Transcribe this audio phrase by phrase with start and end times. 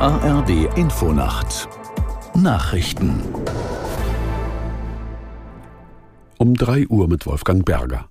[0.00, 1.68] ARD Infonacht
[2.34, 3.22] Nachrichten
[6.36, 8.08] um 3 Uhr mit Wolfgang Berger.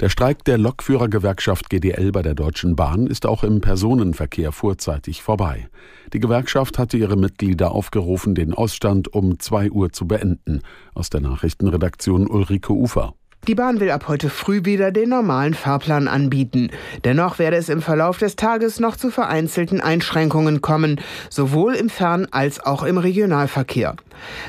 [0.00, 5.68] Der Streik der Lokführergewerkschaft GDL bei der Deutschen Bahn ist auch im Personenverkehr vorzeitig vorbei.
[6.12, 10.62] Die Gewerkschaft hatte ihre Mitglieder aufgerufen, den Ausstand um 2 Uhr zu beenden.
[10.92, 13.14] Aus der Nachrichtenredaktion Ulrike Ufer.
[13.48, 16.70] Die Bahn will ab heute früh wieder den normalen Fahrplan anbieten.
[17.02, 22.28] Dennoch werde es im Verlauf des Tages noch zu vereinzelten Einschränkungen kommen, sowohl im Fern-
[22.30, 23.96] als auch im Regionalverkehr.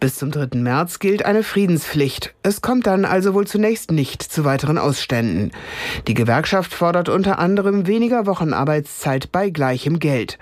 [0.00, 0.58] Bis zum 3.
[0.58, 2.34] März gilt eine Friedenspflicht.
[2.42, 5.50] Es kommt dann also wohl zunächst nicht zu weiteren Ausständen.
[6.06, 10.38] Die Gewerkschaft fordert unter anderem weniger Wochenarbeitszeit bei gleichem Geld.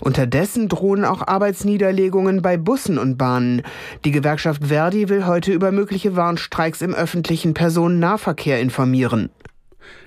[0.00, 3.62] Unterdessen drohen auch Arbeitsniederlegungen bei Bussen und Bahnen.
[4.04, 9.30] Die Gewerkschaft Verdi will heute über mögliche Warnstreiks im öffentlichen Personen Personennahverkehr informieren.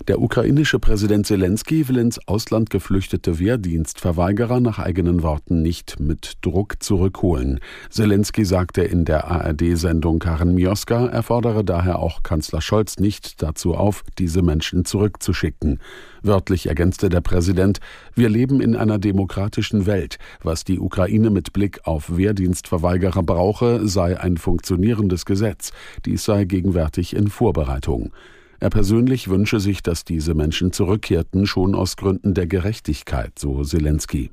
[0.08, 6.82] Der ukrainische Präsident Zelensky will ins Ausland geflüchtete Wehrdienstverweigerer nach eigenen Worten nicht mit Druck
[6.82, 7.60] zurückholen.
[7.90, 13.76] Zelensky sagte in der ARD-Sendung Karen Mioska, er fordere daher auch Kanzler Scholz nicht dazu
[13.76, 15.80] auf, diese Menschen zurückzuschicken.
[16.24, 17.80] Wörtlich ergänzte der Präsident,
[18.16, 20.18] wir leben in einer demokratischen Welt.
[20.42, 25.72] Was die Ukraine mit Blick auf Wehrdienstverweigerer brauche, sei ein funktionierendes Gesetz.
[26.06, 28.12] Dies sei gegenwärtig in Vorbereitung.
[28.60, 34.32] Er persönlich wünsche sich, dass diese Menschen zurückkehrten, schon aus Gründen der Gerechtigkeit, so Zelensky.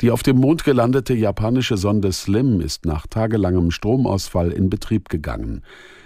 [0.00, 5.62] Die auf dem Mond gelandete japanische Sonde Slim ist nach tagelangem Stromausfall in Betrieb gegangen.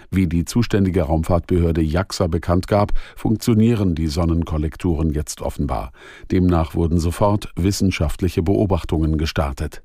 [0.09, 5.91] Wie die zuständige Raumfahrtbehörde JAXA bekannt gab, funktionieren die Sonnenkollektoren jetzt offenbar.
[6.31, 9.83] Demnach wurden sofort wissenschaftliche Beobachtungen gestartet.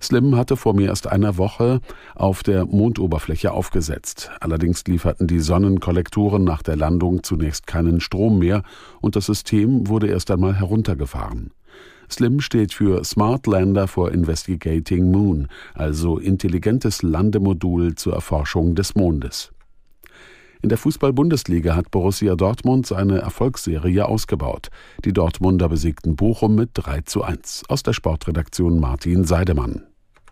[0.00, 1.80] Slim hatte vor mehr als einer Woche
[2.14, 4.30] auf der Mondoberfläche aufgesetzt.
[4.40, 8.62] Allerdings lieferten die Sonnenkollektoren nach der Landung zunächst keinen Strom mehr
[9.00, 11.50] und das System wurde erst einmal heruntergefahren.
[12.10, 19.52] SLIM steht für Smart Lander for Investigating Moon, also intelligentes Landemodul zur Erforschung des Mondes.
[20.62, 24.70] In der Fußball-Bundesliga hat Borussia Dortmund seine Erfolgsserie ausgebaut.
[25.04, 27.64] Die Dortmunder besiegten Bochum mit 3 zu 1.
[27.68, 29.82] Aus der Sportredaktion Martin Seidemann.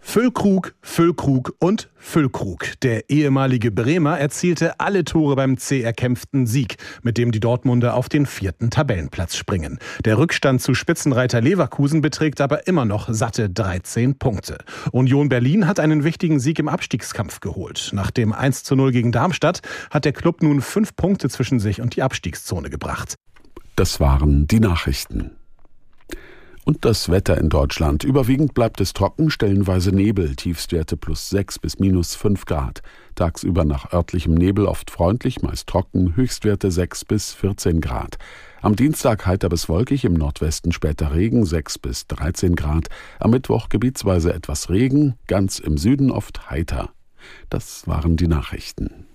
[0.05, 2.79] Füllkrug, Füllkrug und Füllkrug.
[2.83, 8.11] Der ehemalige Bremer erzielte alle Tore beim zäh erkämpften Sieg, mit dem die Dortmunder auf
[8.11, 9.79] den vierten Tabellenplatz springen.
[10.05, 14.59] Der Rückstand zu Spitzenreiter Leverkusen beträgt aber immer noch satte 13 Punkte.
[14.91, 17.91] Union Berlin hat einen wichtigen Sieg im Abstiegskampf geholt.
[17.95, 21.81] Nach dem 1 zu 0 gegen Darmstadt hat der Club nun fünf Punkte zwischen sich
[21.81, 23.15] und die Abstiegszone gebracht.
[23.77, 25.31] Das waren die Nachrichten.
[26.65, 28.05] Und das Wetter in Deutschland.
[28.05, 32.83] Überwiegend bleibt es trocken, stellenweise Nebel, Tiefstwerte plus 6 bis minus 5 Grad.
[33.17, 38.17] Tagsüber nach örtlichem Nebel oft freundlich, meist trocken, Höchstwerte 6 bis 14 Grad.
[38.61, 42.87] Am Dienstag heiter bis wolkig, im Nordwesten später Regen 6 bis 13 Grad.
[43.19, 46.91] Am Mittwoch gebietsweise etwas Regen, ganz im Süden oft heiter.
[47.51, 49.07] Das waren die Nachrichten.